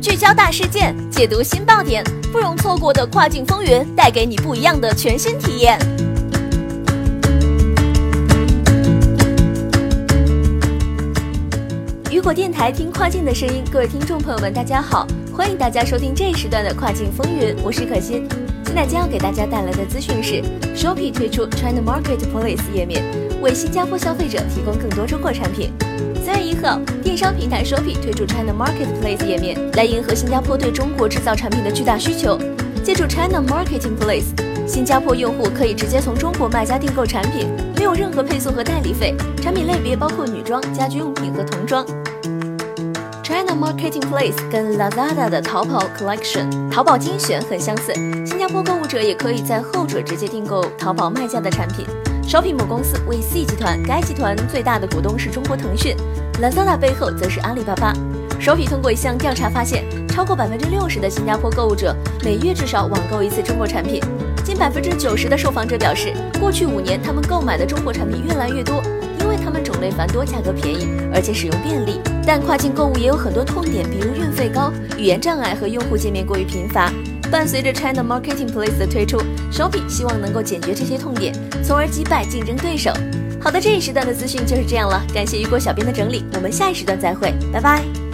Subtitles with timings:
[0.00, 5.78] 聚焦大事件，解读新爆点，不容错过的跨境风云，带给你不一样的全新体验。
[12.10, 18.28] 雨果电台听跨境的声音，各位听众朋友们，大家好，欢迎大家收听这一时段的跨境风云，我是可心。
[18.64, 20.42] 现在将要给大家带来的资讯是
[20.74, 23.02] ，Shopee 推出 China Marketplace 页面，
[23.42, 25.72] 为新加坡消费者提供更多中国产品。
[26.24, 32.38] 三月一号，电商平台 Shopee 推出 China Marketplace 页面，来迎合新加坡对中国制造产品的巨大需求。
[32.82, 34.32] 借助 China Marketplace，
[34.66, 39.14] 新加坡用户可以直接从中国卖家订购产品，没有任何配送和代理费。
[39.40, 41.84] 产品类别包括女装、家居用品和童装。
[43.32, 47.90] China Marketing Place 跟 Lazada 的淘宝 Collection、淘宝精选很相似，
[48.26, 51.86] 新加坡购物者也可以在后者直接订购淘宝卖家的产品。
[52.28, 55.96] Shopee 母公司为 C 集团，该集团最大的股东是中国腾讯
[56.42, 57.94] ，Lazada 背后则是阿里巴巴。
[58.38, 64.02] Shopee 通过一项调查发现，超过百分之六十的新加坡购物者每月至少网购一次中国产品，
[64.44, 68.82] 近百分之九十的受访者表示，过去五年他们购买的中国产品越来越多。
[69.52, 72.00] 们种类繁多，价格便宜，而且使用便利。
[72.26, 76.90] 但跨境购物也有很多痛点，比如运费高、语言障碍和用户界面过于贫乏。
[77.30, 79.18] 伴随着 China Marketing Place 的推出
[79.50, 82.92] ，Shopee 希望能够解决这些痛点，从而击败竞争对手。
[83.40, 88.11] 好的，这一时段的资讯就是这样了，感谢雨果小编的整理，我们下一时段再会，拜拜。